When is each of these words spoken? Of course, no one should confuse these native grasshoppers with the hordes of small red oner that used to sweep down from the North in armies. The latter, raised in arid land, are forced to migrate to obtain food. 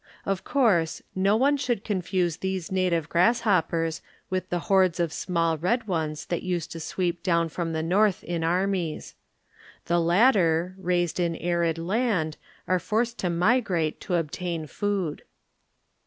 Of 0.25 0.43
course, 0.43 1.03
no 1.13 1.37
one 1.37 1.57
should 1.57 1.83
confuse 1.83 2.37
these 2.37 2.71
native 2.71 3.07
grasshoppers 3.07 4.01
with 4.31 4.49
the 4.49 4.57
hordes 4.61 4.99
of 4.99 5.13
small 5.13 5.59
red 5.59 5.83
oner 5.87 6.15
that 6.29 6.41
used 6.41 6.71
to 6.71 6.79
sweep 6.79 7.21
down 7.21 7.49
from 7.49 7.73
the 7.73 7.83
North 7.83 8.23
in 8.23 8.43
armies. 8.43 9.13
The 9.85 9.99
latter, 9.99 10.73
raised 10.79 11.19
in 11.19 11.35
arid 11.35 11.77
land, 11.77 12.37
are 12.67 12.79
forced 12.79 13.19
to 13.19 13.29
migrate 13.29 14.01
to 14.01 14.15
obtain 14.15 14.65
food. 14.65 15.21